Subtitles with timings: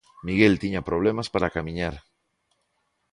[0.27, 1.95] Miguel tiña problemas para camiñar.